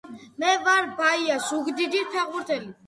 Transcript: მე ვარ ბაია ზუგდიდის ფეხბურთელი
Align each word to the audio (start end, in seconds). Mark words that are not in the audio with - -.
მე 0.43 0.53
ვარ 0.63 0.89
ბაია 1.03 1.39
ზუგდიდის 1.51 2.13
ფეხბურთელი 2.17 2.77